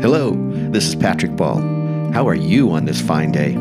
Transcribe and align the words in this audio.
Hello, 0.00 0.30
this 0.70 0.86
is 0.86 0.94
Patrick 0.94 1.34
Ball. 1.34 1.58
How 2.12 2.28
are 2.28 2.34
you 2.36 2.70
on 2.70 2.84
this 2.84 3.00
fine 3.00 3.32
day? 3.32 3.56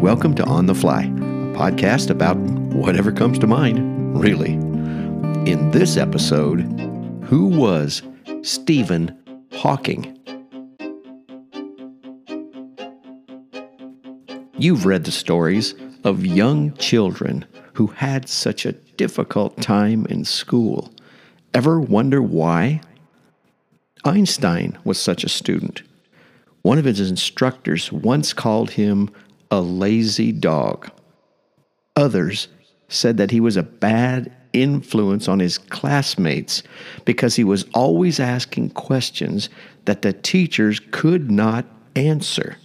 Welcome 0.00 0.32
to 0.36 0.44
On 0.44 0.66
the 0.66 0.76
Fly, 0.76 1.02
a 1.02 1.58
podcast 1.58 2.08
about 2.08 2.36
whatever 2.36 3.10
comes 3.10 3.36
to 3.40 3.48
mind, 3.48 4.16
really. 4.16 4.52
In 4.52 5.72
this 5.72 5.96
episode, 5.96 6.60
who 7.24 7.48
was 7.48 8.02
Stephen 8.42 9.18
Hawking? 9.54 10.16
You've 14.56 14.86
read 14.86 15.02
the 15.02 15.10
stories 15.10 15.74
of 16.04 16.24
young 16.24 16.74
children 16.74 17.44
who 17.72 17.88
had 17.88 18.28
such 18.28 18.64
a 18.66 18.72
difficult 18.72 19.60
time 19.60 20.06
in 20.06 20.24
school. 20.24 20.94
Ever 21.54 21.80
wonder 21.80 22.22
why? 22.22 22.80
Einstein 24.06 24.78
was 24.84 25.00
such 25.00 25.24
a 25.24 25.28
student. 25.28 25.82
One 26.62 26.78
of 26.78 26.84
his 26.84 27.00
instructors 27.10 27.90
once 27.92 28.32
called 28.32 28.70
him 28.70 29.10
a 29.50 29.60
lazy 29.60 30.32
dog. 30.32 30.90
Others 31.96 32.48
said 32.88 33.16
that 33.16 33.30
he 33.30 33.40
was 33.40 33.56
a 33.56 33.62
bad 33.62 34.32
influence 34.52 35.28
on 35.28 35.40
his 35.40 35.58
classmates 35.58 36.62
because 37.04 37.36
he 37.36 37.44
was 37.44 37.66
always 37.74 38.20
asking 38.20 38.70
questions 38.70 39.48
that 39.84 40.02
the 40.02 40.12
teachers 40.12 40.80
could 40.90 41.30
not 41.30 41.66
answer. 41.94 42.56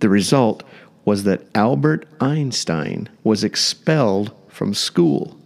The 0.00 0.08
result 0.08 0.62
was 1.04 1.24
that 1.24 1.46
Albert 1.54 2.06
Einstein 2.20 3.08
was 3.22 3.44
expelled 3.44 4.32
from 4.48 4.74
school. 4.74 5.38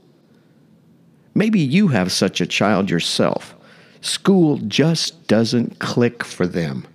Maybe 1.35 1.61
you 1.61 1.89
have 1.89 2.11
such 2.11 2.41
a 2.41 2.47
child 2.47 2.91
yourself 2.91 3.55
school 4.01 4.59
just 4.59 5.27
doesn't 5.27 5.79
click 5.79 6.25
for 6.25 6.47
them. 6.47 6.87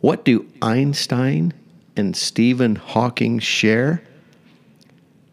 What 0.00 0.24
do 0.24 0.46
Einstein 0.60 1.52
and 1.96 2.16
Stephen 2.16 2.76
Hawking 2.76 3.38
share? 3.38 4.02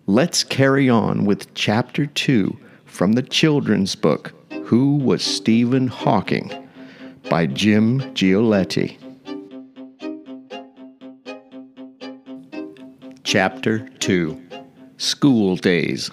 Let's 0.06 0.44
carry 0.44 0.90
on 0.90 1.26
with 1.26 1.54
chapter 1.54 2.06
2 2.06 2.58
from 2.86 3.14
the 3.14 3.22
children's 3.22 3.96
book, 3.96 4.34
Who 4.66 4.98
Was 4.98 5.24
Stephen 5.24 5.88
Hawking? 5.88 6.52
by 7.30 7.46
Jim 7.46 8.00
Gigliotti. 8.16 8.98
Chapter 13.24 13.88
2 14.00 14.42
School 14.98 15.56
Days 15.56 16.10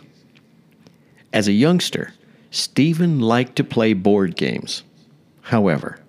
As 1.33 1.49
a 1.49 1.53
youngster, 1.53 2.13
Stephen 2.57 3.21
liked 3.21 3.55
to 3.55 3.63
play 3.63 3.93
board 3.93 4.35
games. 4.35 4.83
However, 5.43 6.01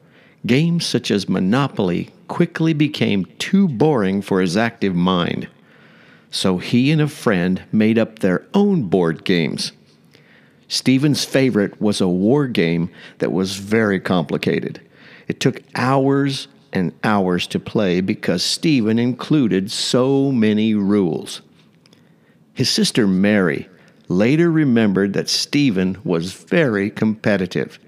games 0.46 0.86
such 0.86 1.12
as 1.12 1.28
Monopoly 1.28 2.10
quickly 2.30 2.72
became 2.72 3.26
too 3.38 3.68
boring 3.68 4.22
for 4.22 4.40
his 4.40 4.56
active 4.56 4.96
mind. 4.96 5.50
So 6.32 6.58
he 6.58 6.90
and 6.90 7.02
a 7.02 7.10
friend 7.10 7.64
made 7.74 8.00
up 8.00 8.20
their 8.20 8.46
own 8.54 8.84
board 8.84 9.26
games. 9.26 9.74
Stephen's 10.70 11.26
favorite 11.26 11.82
was 11.82 12.00
a 12.00 12.08
war 12.08 12.48
game 12.48 12.92
that 13.18 13.34
was 13.34 13.58
very 13.58 14.00
complicated. 14.00 14.80
It 15.28 15.42
took 15.42 15.62
hours 15.76 16.48
and 16.72 16.94
hours 17.04 17.46
to 17.48 17.60
play 17.60 18.00
because 18.00 18.42
Stephen 18.42 18.98
included 18.98 19.70
so 19.70 20.32
many 20.32 20.76
rules. 20.76 21.42
His 22.54 22.70
sister 22.70 23.06
Mary 23.06 23.68
later 24.08 24.52
remembered 24.52 25.14
that 25.14 25.30
Stephen 25.30 25.98
was 26.04 26.34
very 26.34 26.90
competitive. 26.90 27.80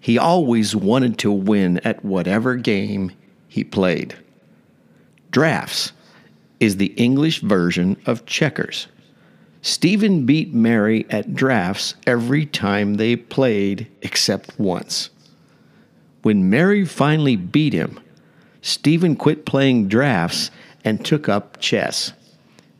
He 0.00 0.18
always 0.18 0.76
wanted 0.76 1.18
to 1.18 1.32
win 1.32 1.78
at 1.78 2.04
whatever 2.04 2.56
game 2.56 3.12
he 3.48 3.64
played. 3.64 4.16
Drafts 5.30 5.92
is 6.60 6.76
the 6.76 6.92
English 6.96 7.40
version 7.40 7.96
of 8.06 8.26
checkers. 8.26 8.86
Stephen 9.62 10.26
beat 10.26 10.52
Mary 10.52 11.06
at 11.08 11.34
drafts 11.34 11.94
every 12.06 12.44
time 12.44 12.94
they 12.94 13.16
played 13.16 13.86
except 14.02 14.58
once. 14.58 15.08
When 16.22 16.50
Mary 16.50 16.84
finally 16.84 17.36
beat 17.36 17.72
him, 17.72 17.98
Stephen 18.60 19.16
quit 19.16 19.46
playing 19.46 19.88
drafts 19.88 20.50
and 20.84 21.04
took 21.04 21.28
up 21.28 21.60
chess. 21.60 22.12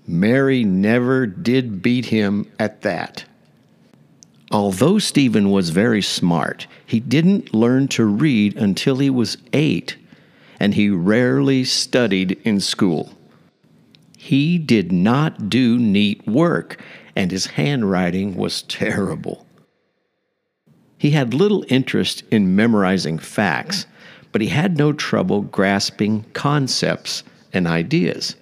Mary 0.06 0.65
never 0.65 1.26
did 1.26 1.82
beat 1.82 2.06
him 2.06 2.50
at 2.59 2.82
that. 2.82 3.25
Although 4.50 4.98
Stephen 4.98 5.50
was 5.50 5.70
very 5.70 6.03
smart, 6.03 6.66
he 6.84 7.00
didn't 7.00 7.54
learn 7.54 7.88
to 7.88 8.04
read 8.04 8.56
until 8.56 8.98
he 8.98 9.10
was 9.10 9.38
eight, 9.53 9.97
and 10.60 10.75
he 10.75 10.91
rarely 10.91 11.64
studied 11.64 12.32
in 12.44 12.60
school. 12.60 13.12
He 14.16 14.59
did 14.59 14.93
not 14.93 15.48
do 15.48 15.78
neat 15.78 16.26
work, 16.26 16.81
and 17.16 17.31
his 17.31 17.47
handwriting 17.47 18.37
was 18.37 18.62
terrible. 18.62 19.47
He 20.98 21.10
had 21.10 21.34
little 21.34 21.64
interest 21.69 22.22
in 22.31 22.54
memorizing 22.56 23.19
facts, 23.19 23.87
but 24.32 24.41
he 24.41 24.48
had 24.48 24.78
no 24.78 24.93
trouble 24.93 25.43
grasping 25.43 26.25
concepts 26.32 27.22
and 27.53 27.66
ideas. 27.66 28.37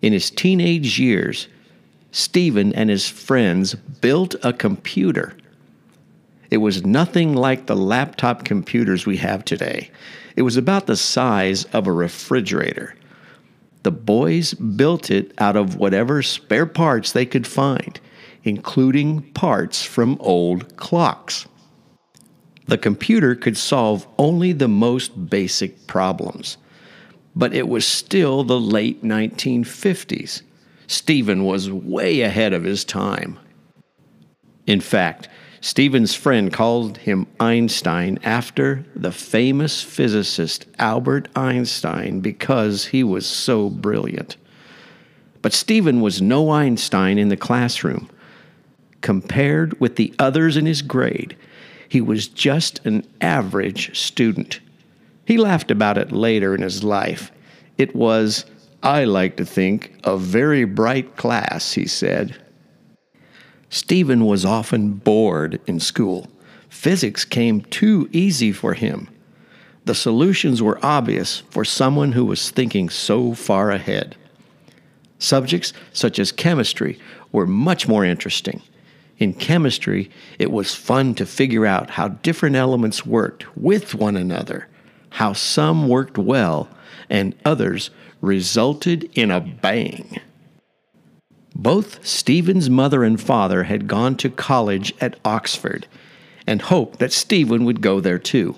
In 0.00 0.12
his 0.12 0.30
teenage 0.30 0.98
years, 0.98 1.48
Stephen 2.12 2.72
and 2.72 2.88
his 2.88 3.08
friends 3.08 3.74
built 3.74 4.34
a 4.42 4.52
computer. 4.52 5.36
It 6.50 6.58
was 6.58 6.86
nothing 6.86 7.34
like 7.34 7.66
the 7.66 7.76
laptop 7.76 8.44
computers 8.44 9.06
we 9.06 9.18
have 9.18 9.44
today. 9.44 9.90
It 10.36 10.42
was 10.42 10.56
about 10.56 10.86
the 10.86 10.96
size 10.96 11.64
of 11.66 11.86
a 11.86 11.92
refrigerator. 11.92 12.94
The 13.82 13.90
boys 13.90 14.54
built 14.54 15.10
it 15.10 15.32
out 15.38 15.56
of 15.56 15.76
whatever 15.76 16.22
spare 16.22 16.66
parts 16.66 17.12
they 17.12 17.26
could 17.26 17.46
find, 17.46 18.00
including 18.44 19.22
parts 19.32 19.84
from 19.84 20.16
old 20.20 20.76
clocks. 20.76 21.46
The 22.66 22.78
computer 22.78 23.34
could 23.34 23.56
solve 23.56 24.06
only 24.18 24.52
the 24.52 24.68
most 24.68 25.28
basic 25.28 25.86
problems 25.86 26.56
but 27.38 27.54
it 27.54 27.68
was 27.68 27.86
still 27.86 28.42
the 28.42 28.60
late 28.60 29.04
1950s. 29.04 30.42
Stephen 30.88 31.44
was 31.44 31.70
way 31.70 32.22
ahead 32.22 32.52
of 32.52 32.64
his 32.64 32.84
time. 32.84 33.38
In 34.66 34.80
fact, 34.80 35.28
Stephen's 35.60 36.14
friend 36.14 36.52
called 36.52 36.98
him 36.98 37.28
Einstein 37.38 38.18
after 38.24 38.84
the 38.96 39.12
famous 39.12 39.82
physicist 39.82 40.66
Albert 40.80 41.28
Einstein 41.36 42.20
because 42.20 42.86
he 42.86 43.04
was 43.04 43.24
so 43.24 43.70
brilliant. 43.70 44.36
But 45.40 45.52
Stephen 45.52 46.00
was 46.00 46.20
no 46.20 46.50
Einstein 46.50 47.18
in 47.18 47.28
the 47.28 47.36
classroom. 47.36 48.10
Compared 49.00 49.78
with 49.78 49.94
the 49.94 50.12
others 50.18 50.56
in 50.56 50.66
his 50.66 50.82
grade, 50.82 51.36
he 51.88 52.00
was 52.00 52.26
just 52.26 52.84
an 52.84 53.06
average 53.20 53.96
student. 53.96 54.58
He 55.28 55.36
laughed 55.36 55.70
about 55.70 55.98
it 55.98 56.10
later 56.10 56.54
in 56.54 56.62
his 56.62 56.82
life. 56.82 57.30
It 57.76 57.94
was, 57.94 58.46
I 58.82 59.04
like 59.04 59.36
to 59.36 59.44
think, 59.44 59.92
a 60.02 60.16
very 60.16 60.64
bright 60.64 61.16
class, 61.16 61.74
he 61.74 61.86
said. 61.86 62.34
Stephen 63.68 64.24
was 64.24 64.46
often 64.46 64.94
bored 64.94 65.60
in 65.66 65.80
school. 65.80 66.28
Physics 66.70 67.26
came 67.26 67.60
too 67.60 68.08
easy 68.10 68.52
for 68.52 68.72
him. 68.72 69.06
The 69.84 69.94
solutions 69.94 70.62
were 70.62 70.80
obvious 70.82 71.40
for 71.50 71.62
someone 71.62 72.12
who 72.12 72.24
was 72.24 72.50
thinking 72.50 72.88
so 72.88 73.34
far 73.34 73.70
ahead. 73.70 74.16
Subjects 75.18 75.74
such 75.92 76.18
as 76.18 76.32
chemistry 76.32 76.98
were 77.32 77.46
much 77.46 77.86
more 77.86 78.02
interesting. 78.02 78.62
In 79.18 79.34
chemistry, 79.34 80.10
it 80.38 80.50
was 80.50 80.74
fun 80.74 81.14
to 81.16 81.26
figure 81.26 81.66
out 81.66 81.90
how 81.90 82.08
different 82.08 82.56
elements 82.56 83.04
worked 83.04 83.44
with 83.58 83.94
one 83.94 84.16
another 84.16 84.68
how 85.10 85.32
some 85.32 85.88
worked 85.88 86.18
well 86.18 86.68
and 87.10 87.34
others 87.44 87.90
resulted 88.20 89.10
in 89.14 89.30
a 89.30 89.40
bang. 89.40 90.20
Both 91.54 92.06
Stephen's 92.06 92.70
mother 92.70 93.02
and 93.02 93.20
father 93.20 93.64
had 93.64 93.88
gone 93.88 94.16
to 94.16 94.30
college 94.30 94.94
at 95.00 95.18
Oxford 95.24 95.86
and 96.46 96.62
hoped 96.62 96.98
that 96.98 97.12
Stephen 97.12 97.64
would 97.64 97.80
go 97.80 98.00
there 98.00 98.18
too. 98.18 98.56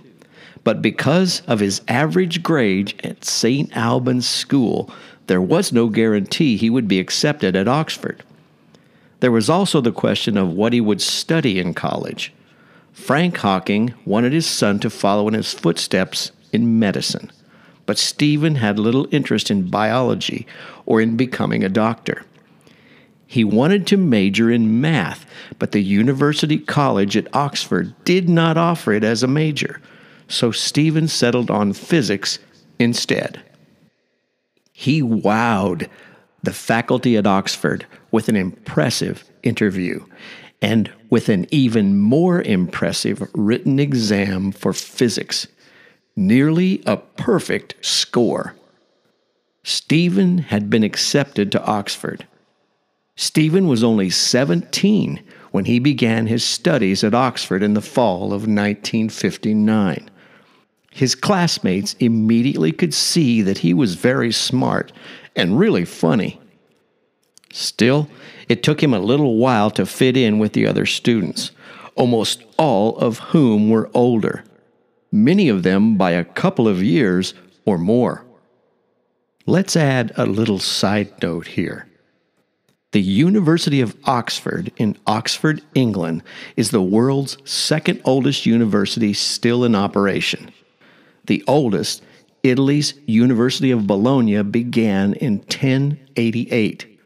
But 0.62 0.82
because 0.82 1.40
of 1.46 1.60
his 1.60 1.80
average 1.88 2.42
grade 2.42 3.00
at 3.02 3.24
St. 3.24 3.74
Albans 3.76 4.28
School, 4.28 4.90
there 5.26 5.40
was 5.40 5.72
no 5.72 5.88
guarantee 5.88 6.56
he 6.56 6.68
would 6.68 6.88
be 6.88 7.00
accepted 7.00 7.56
at 7.56 7.68
Oxford. 7.68 8.22
There 9.20 9.32
was 9.32 9.48
also 9.48 9.80
the 9.80 9.92
question 9.92 10.36
of 10.36 10.52
what 10.52 10.72
he 10.72 10.80
would 10.80 11.00
study 11.00 11.58
in 11.58 11.72
college. 11.72 12.32
Frank 12.92 13.38
Hawking 13.38 13.94
wanted 14.04 14.32
his 14.32 14.46
son 14.46 14.78
to 14.80 14.90
follow 14.90 15.28
in 15.28 15.34
his 15.34 15.54
footsteps 15.54 16.32
in 16.52 16.78
medicine, 16.78 17.30
but 17.86 17.98
Stephen 17.98 18.56
had 18.56 18.78
little 18.78 19.08
interest 19.10 19.50
in 19.50 19.70
biology 19.70 20.46
or 20.86 21.00
in 21.00 21.16
becoming 21.16 21.64
a 21.64 21.68
doctor. 21.68 22.24
He 23.26 23.44
wanted 23.44 23.86
to 23.88 23.96
major 23.96 24.50
in 24.50 24.80
math, 24.80 25.24
but 25.58 25.72
the 25.72 25.82
University 25.82 26.58
College 26.58 27.16
at 27.16 27.32
Oxford 27.34 27.94
did 28.04 28.28
not 28.28 28.56
offer 28.56 28.92
it 28.92 29.04
as 29.04 29.22
a 29.22 29.28
major, 29.28 29.80
so 30.26 30.50
Stephen 30.50 31.06
settled 31.06 31.50
on 31.50 31.72
physics 31.72 32.40
instead. 32.78 33.40
He 34.72 35.02
wowed 35.02 35.88
the 36.42 36.52
faculty 36.52 37.16
at 37.16 37.26
Oxford 37.26 37.86
with 38.10 38.28
an 38.28 38.36
impressive 38.36 39.24
interview 39.42 40.04
and 40.62 40.90
with 41.08 41.28
an 41.28 41.46
even 41.50 41.98
more 41.98 42.42
impressive 42.42 43.28
written 43.34 43.78
exam 43.78 44.52
for 44.52 44.72
physics. 44.72 45.46
Nearly 46.20 46.82
a 46.84 46.98
perfect 46.98 47.76
score. 47.80 48.54
Stephen 49.64 50.36
had 50.36 50.68
been 50.68 50.84
accepted 50.84 51.50
to 51.50 51.64
Oxford. 51.64 52.26
Stephen 53.16 53.66
was 53.66 53.82
only 53.82 54.10
17 54.10 55.22
when 55.50 55.64
he 55.64 55.78
began 55.78 56.26
his 56.26 56.44
studies 56.44 57.02
at 57.02 57.14
Oxford 57.14 57.62
in 57.62 57.72
the 57.72 57.80
fall 57.80 58.34
of 58.34 58.42
1959. 58.42 60.10
His 60.90 61.14
classmates 61.14 61.96
immediately 62.00 62.72
could 62.72 62.92
see 62.92 63.40
that 63.40 63.58
he 63.58 63.72
was 63.72 63.94
very 63.94 64.30
smart 64.30 64.92
and 65.34 65.58
really 65.58 65.86
funny. 65.86 66.38
Still, 67.50 68.10
it 68.46 68.62
took 68.62 68.82
him 68.82 68.92
a 68.92 69.00
little 69.00 69.36
while 69.36 69.70
to 69.70 69.86
fit 69.86 70.18
in 70.18 70.38
with 70.38 70.52
the 70.52 70.66
other 70.66 70.84
students, 70.84 71.50
almost 71.94 72.44
all 72.58 72.98
of 72.98 73.20
whom 73.20 73.70
were 73.70 73.90
older, 73.94 74.44
many 75.12 75.48
of 75.48 75.62
them 75.62 75.96
by 75.96 76.12
a 76.12 76.24
couple 76.24 76.68
of 76.68 76.82
years 76.82 77.34
or 77.64 77.78
more. 77.78 78.24
Let's 79.46 79.76
add 79.76 80.12
a 80.16 80.26
little 80.26 80.58
side 80.58 81.22
note 81.22 81.48
here. 81.48 81.86
The 82.92 83.00
University 83.00 83.80
of 83.80 83.96
Oxford 84.04 84.72
in 84.76 84.96
Oxford, 85.06 85.62
England, 85.74 86.22
is 86.56 86.70
the 86.70 86.82
world's 86.82 87.38
second 87.48 88.00
oldest 88.04 88.46
university 88.46 89.12
still 89.12 89.64
in 89.64 89.76
operation. 89.76 90.50
The 91.26 91.44
oldest, 91.46 92.02
Italy's 92.42 92.94
University 93.06 93.70
of 93.70 93.86
Bologna, 93.86 94.42
began 94.42 95.14
in 95.14 95.38
1088. 95.38 96.98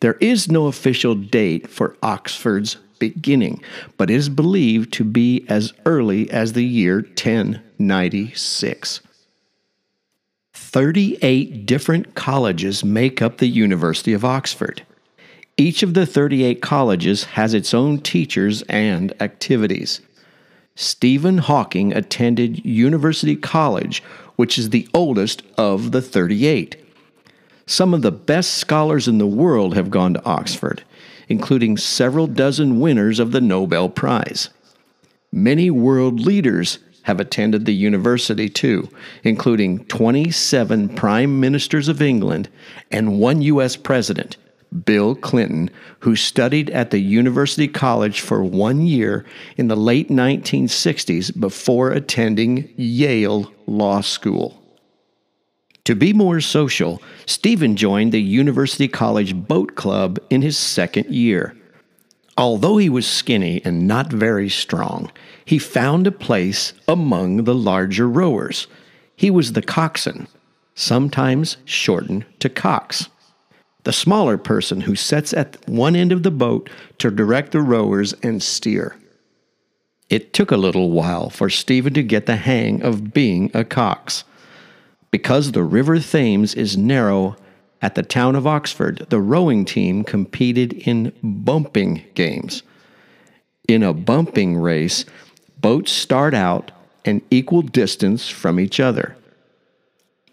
There 0.00 0.14
is 0.14 0.50
no 0.50 0.66
official 0.66 1.14
date 1.14 1.68
for 1.68 1.96
Oxford's 2.02 2.78
beginning, 3.02 3.60
but 3.96 4.10
is 4.10 4.28
believed 4.28 4.92
to 4.92 5.02
be 5.02 5.44
as 5.48 5.72
early 5.84 6.30
as 6.30 6.52
the 6.52 6.64
year 6.64 7.00
1096. 7.00 9.00
38 10.54 11.66
different 11.66 12.14
colleges 12.14 12.84
make 12.84 13.20
up 13.20 13.38
the 13.38 13.48
University 13.48 14.12
of 14.12 14.24
Oxford. 14.24 14.86
Each 15.56 15.82
of 15.82 15.94
the 15.94 16.06
38 16.06 16.62
colleges 16.62 17.24
has 17.24 17.54
its 17.54 17.74
own 17.74 17.98
teachers 17.98 18.62
and 18.68 19.12
activities. 19.20 20.00
Stephen 20.76 21.38
Hawking 21.38 21.92
attended 21.92 22.64
University 22.64 23.34
College, 23.34 24.00
which 24.36 24.56
is 24.56 24.70
the 24.70 24.88
oldest 24.94 25.42
of 25.58 25.90
the 25.90 26.00
38. 26.00 26.76
Some 27.66 27.94
of 27.94 28.02
the 28.02 28.12
best 28.12 28.54
scholars 28.54 29.08
in 29.08 29.18
the 29.18 29.26
world 29.26 29.74
have 29.74 29.90
gone 29.90 30.14
to 30.14 30.24
Oxford, 30.24 30.84
including 31.28 31.76
several 31.76 32.26
dozen 32.26 32.80
winners 32.80 33.18
of 33.18 33.32
the 33.32 33.40
Nobel 33.40 33.88
Prize. 33.88 34.50
Many 35.32 35.70
world 35.70 36.20
leaders 36.20 36.78
have 37.02 37.20
attended 37.20 37.64
the 37.64 37.74
university 37.74 38.48
too, 38.48 38.88
including 39.24 39.84
27 39.86 40.90
prime 40.90 41.40
ministers 41.40 41.88
of 41.88 42.00
England 42.00 42.48
and 42.90 43.18
one 43.18 43.42
U.S. 43.42 43.76
president, 43.76 44.36
Bill 44.84 45.14
Clinton, 45.14 45.70
who 46.00 46.16
studied 46.16 46.70
at 46.70 46.90
the 46.90 47.00
University 47.00 47.68
College 47.68 48.20
for 48.20 48.42
one 48.44 48.82
year 48.82 49.24
in 49.56 49.68
the 49.68 49.76
late 49.76 50.08
1960s 50.08 51.38
before 51.38 51.90
attending 51.90 52.72
Yale 52.76 53.52
Law 53.66 54.00
School. 54.00 54.61
To 55.84 55.94
be 55.94 56.12
more 56.12 56.40
social, 56.40 57.02
Stephen 57.26 57.76
joined 57.76 58.12
the 58.12 58.22
University 58.22 58.88
College 58.88 59.34
Boat 59.34 59.74
Club 59.74 60.18
in 60.30 60.42
his 60.42 60.56
second 60.56 61.12
year. 61.12 61.56
Although 62.36 62.78
he 62.78 62.88
was 62.88 63.06
skinny 63.06 63.60
and 63.64 63.86
not 63.86 64.12
very 64.12 64.48
strong, 64.48 65.10
he 65.44 65.58
found 65.58 66.06
a 66.06 66.12
place 66.12 66.72
among 66.86 67.44
the 67.44 67.54
larger 67.54 68.08
rowers. 68.08 68.68
He 69.16 69.30
was 69.30 69.52
the 69.52 69.62
coxswain, 69.62 70.28
sometimes 70.74 71.56
shortened 71.64 72.24
to 72.38 72.48
cox 72.48 73.08
the 73.84 73.92
smaller 73.92 74.38
person 74.38 74.82
who 74.82 74.94
sits 74.94 75.32
at 75.32 75.56
one 75.68 75.96
end 75.96 76.12
of 76.12 76.22
the 76.22 76.30
boat 76.30 76.70
to 76.98 77.10
direct 77.10 77.52
the 77.52 77.60
rowers 77.60 78.14
and 78.22 78.42
steer. 78.42 78.96
It 80.08 80.32
took 80.32 80.50
a 80.50 80.56
little 80.56 80.90
while 80.90 81.30
for 81.30 81.50
Stephen 81.50 81.94
to 81.94 82.02
get 82.02 82.26
the 82.26 82.36
hang 82.36 82.82
of 82.82 83.12
being 83.12 83.50
a 83.54 83.64
cox. 83.64 84.24
Because 85.12 85.52
the 85.52 85.62
River 85.62 86.00
Thames 86.00 86.54
is 86.54 86.76
narrow 86.76 87.36
at 87.80 87.94
the 87.94 88.02
town 88.02 88.34
of 88.34 88.46
Oxford, 88.46 89.06
the 89.10 89.20
rowing 89.20 89.64
team 89.64 90.02
competed 90.02 90.72
in 90.72 91.12
bumping 91.22 92.02
games. 92.14 92.62
In 93.68 93.82
a 93.82 93.92
bumping 93.92 94.56
race, 94.56 95.04
boats 95.60 95.92
start 95.92 96.34
out 96.34 96.72
an 97.04 97.22
equal 97.30 97.62
distance 97.62 98.28
from 98.28 98.58
each 98.58 98.80
other. 98.80 99.16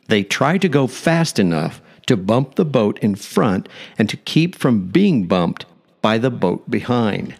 They 0.07 0.23
try 0.23 0.57
to 0.57 0.69
go 0.69 0.87
fast 0.87 1.37
enough 1.37 1.81
to 2.07 2.15
bump 2.17 2.55
the 2.55 2.65
boat 2.65 2.97
in 2.99 3.15
front 3.15 3.69
and 3.97 4.09
to 4.09 4.17
keep 4.17 4.55
from 4.55 4.87
being 4.87 5.27
bumped 5.27 5.65
by 6.01 6.17
the 6.17 6.31
boat 6.31 6.69
behind. 6.71 7.35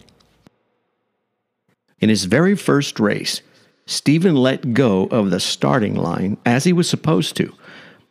In 1.99 2.09
his 2.09 2.25
very 2.25 2.55
first 2.55 2.99
race, 2.99 3.41
Stephen 3.89 4.35
let 4.35 4.75
go 4.75 5.05
of 5.05 5.31
the 5.31 5.39
starting 5.39 5.95
line 5.95 6.37
as 6.45 6.63
he 6.63 6.71
was 6.71 6.87
supposed 6.87 7.35
to, 7.35 7.51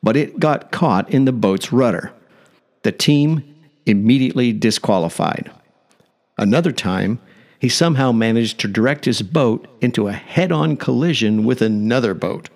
but 0.02 0.16
it 0.16 0.40
got 0.40 0.72
caught 0.72 1.08
in 1.08 1.24
the 1.24 1.32
boat's 1.32 1.72
rudder. 1.72 2.12
The 2.82 2.90
team 2.90 3.44
immediately 3.86 4.52
disqualified. 4.52 5.52
Another 6.36 6.72
time, 6.72 7.20
he 7.60 7.68
somehow 7.68 8.10
managed 8.10 8.58
to 8.58 8.66
direct 8.66 9.04
his 9.04 9.22
boat 9.22 9.68
into 9.80 10.08
a 10.08 10.12
head 10.12 10.50
on 10.50 10.76
collision 10.76 11.44
with 11.44 11.62
another 11.62 12.12
boat. 12.12 12.50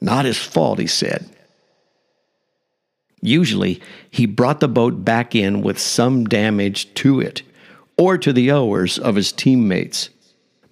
Not 0.00 0.24
his 0.24 0.36
fault, 0.36 0.80
he 0.80 0.88
said. 0.88 1.30
Usually, 3.20 3.80
he 4.10 4.26
brought 4.26 4.58
the 4.58 4.66
boat 4.66 5.04
back 5.04 5.36
in 5.36 5.62
with 5.62 5.78
some 5.78 6.24
damage 6.24 6.92
to 6.94 7.20
it 7.20 7.42
or 7.96 8.18
to 8.18 8.32
the 8.32 8.50
oars 8.50 8.98
of 8.98 9.14
his 9.14 9.30
teammates. 9.30 10.10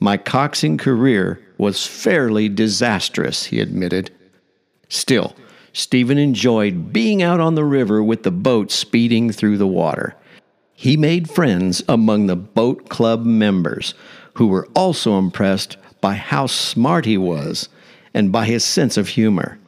My 0.01 0.17
coxing 0.17 0.79
career 0.79 1.46
was 1.59 1.87
fairly 1.87 2.49
disastrous, 2.49 3.47
he 3.47 3.61
admitted. 3.61 4.11
Still, 4.89 5.35
Stephen 5.73 6.19
enjoyed 6.19 6.93
being 6.93 7.23
out 7.23 7.41
on 7.41 7.55
the 7.55 7.65
river 7.65 8.03
with 8.03 8.23
the 8.23 8.31
boat 8.31 8.71
speeding 8.71 9.31
through 9.31 9.59
the 9.59 9.67
water. 9.67 10.15
He 10.75 10.97
made 10.97 11.31
friends 11.31 11.83
among 11.89 12.27
the 12.27 12.37
boat 12.37 12.89
club 12.89 13.25
members, 13.25 13.95
who 14.35 14.47
were 14.47 14.69
also 14.75 15.19
impressed 15.19 15.77
by 16.01 16.15
how 16.15 16.47
smart 16.47 17.07
he 17.07 17.17
was 17.17 17.69
and 18.13 18.31
by 18.31 18.45
his 18.45 18.65
sense 18.65 18.97
of 18.97 19.09
humor. 19.09 19.59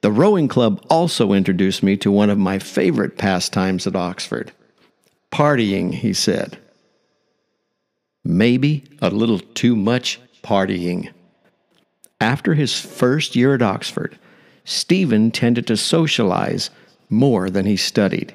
The 0.00 0.12
rowing 0.12 0.48
club 0.48 0.84
also 0.90 1.32
introduced 1.32 1.82
me 1.82 1.96
to 1.98 2.10
one 2.10 2.30
of 2.30 2.38
my 2.38 2.58
favorite 2.58 3.16
pastimes 3.16 3.86
at 3.86 3.96
Oxford 3.96 4.52
partying, 5.34 5.92
he 5.92 6.12
said. 6.12 6.58
Maybe 8.22 8.84
a 9.02 9.10
little 9.10 9.40
too 9.40 9.74
much 9.74 10.20
partying. 10.44 11.10
After 12.20 12.54
his 12.54 12.78
first 12.78 13.34
year 13.34 13.54
at 13.54 13.62
Oxford, 13.62 14.16
Stephen 14.64 15.30
tended 15.30 15.66
to 15.66 15.76
socialize 15.76 16.70
more 17.10 17.50
than 17.50 17.66
he 17.66 17.76
studied. 17.76 18.34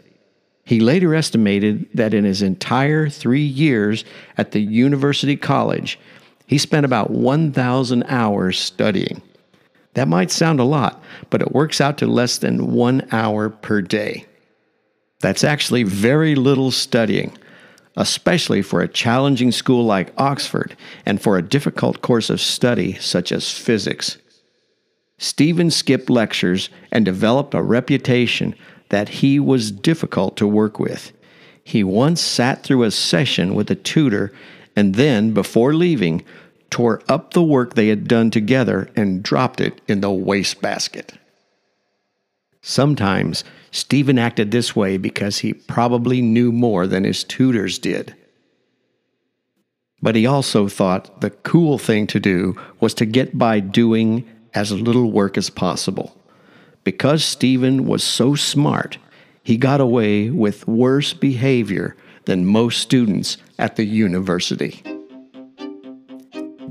He 0.65 0.79
later 0.79 1.15
estimated 1.15 1.87
that 1.93 2.13
in 2.13 2.25
his 2.25 2.41
entire 2.41 3.09
three 3.09 3.45
years 3.45 4.05
at 4.37 4.51
the 4.51 4.59
University 4.59 5.35
College, 5.35 5.97
he 6.45 6.57
spent 6.57 6.85
about 6.85 7.09
1,000 7.09 8.03
hours 8.03 8.59
studying. 8.59 9.21
That 9.95 10.07
might 10.07 10.29
sound 10.29 10.59
a 10.59 10.63
lot, 10.63 11.01
but 11.29 11.41
it 11.41 11.53
works 11.53 11.81
out 11.81 11.97
to 11.99 12.07
less 12.07 12.37
than 12.37 12.73
one 12.73 13.07
hour 13.11 13.49
per 13.49 13.81
day. 13.81 14.25
That's 15.21 15.43
actually 15.43 15.83
very 15.83 16.35
little 16.35 16.71
studying, 16.71 17.35
especially 17.99 18.61
for 18.61 18.81
a 18.81 18.87
challenging 18.87 19.51
school 19.51 19.83
like 19.83 20.13
Oxford 20.17 20.75
and 21.05 21.21
for 21.21 21.37
a 21.37 21.43
difficult 21.43 22.01
course 22.01 22.29
of 22.29 22.39
study 22.39 22.93
such 22.93 23.29
as 23.31 23.51
physics. 23.51 24.17
Stephen 25.17 25.69
skipped 25.69 26.09
lectures 26.09 26.69
and 26.93 27.03
developed 27.03 27.53
a 27.53 27.61
reputation 27.61 28.55
that 28.87 29.09
he 29.09 29.37
was 29.37 29.69
difficult 29.69 30.37
to 30.37 30.47
work 30.47 30.79
with. 30.79 31.11
He 31.61 31.83
once 31.83 32.21
sat 32.21 32.63
through 32.63 32.83
a 32.83 32.91
session 32.91 33.53
with 33.53 33.69
a 33.69 33.75
tutor 33.75 34.31
and 34.77 34.95
then, 34.95 35.33
before 35.33 35.73
leaving, 35.73 36.23
tore 36.69 37.01
up 37.09 37.33
the 37.33 37.43
work 37.43 37.73
they 37.73 37.89
had 37.89 38.07
done 38.07 38.31
together 38.31 38.89
and 38.95 39.21
dropped 39.21 39.59
it 39.59 39.81
in 39.89 39.99
the 39.99 40.09
wastebasket. 40.09 41.13
Sometimes 42.61 43.43
Stephen 43.71 44.17
acted 44.17 44.51
this 44.51 44.75
way 44.75 44.97
because 44.97 45.39
he 45.39 45.53
probably 45.53 46.21
knew 46.21 46.51
more 46.51 46.87
than 46.87 47.03
his 47.03 47.23
tutors 47.23 47.77
did. 47.77 48.15
But 50.01 50.15
he 50.15 50.25
also 50.25 50.67
thought 50.67 51.21
the 51.21 51.29
cool 51.29 51.77
thing 51.77 52.07
to 52.07 52.19
do 52.19 52.55
was 52.79 52.93
to 52.95 53.05
get 53.05 53.37
by 53.37 53.59
doing 53.59 54.27
as 54.53 54.71
little 54.71 55.11
work 55.11 55.37
as 55.37 55.49
possible. 55.49 56.15
Because 56.83 57.23
Stephen 57.23 57.85
was 57.85 58.03
so 58.03 58.35
smart, 58.35 58.97
he 59.43 59.57
got 59.57 59.81
away 59.81 60.29
with 60.29 60.67
worse 60.67 61.13
behavior 61.13 61.95
than 62.25 62.45
most 62.45 62.79
students 62.79 63.37
at 63.57 63.75
the 63.75 63.85
university. 63.85 64.81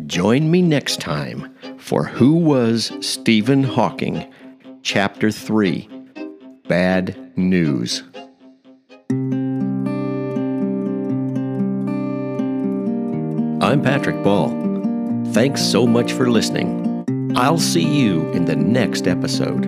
Join 0.07 0.51
me 0.51 0.63
next 0.63 1.01
time 1.01 1.55
for 1.77 2.05
Who 2.05 2.35
Was 2.37 2.91
Stephen 3.01 3.63
Hawking, 3.63 4.33
Chapter 4.83 5.31
3 5.31 5.98
Bad 6.69 7.17
News. 7.35 8.03
I'm 13.63 13.81
Patrick 13.83 14.23
Ball. 14.23 14.51
Thanks 15.33 15.63
so 15.63 15.87
much 15.87 16.13
for 16.13 16.31
listening. 16.31 17.33
I'll 17.35 17.59
see 17.59 17.87
you 17.87 18.31
in 18.33 18.45
the 18.45 18.55
next 18.55 19.09
episode. 19.09 19.65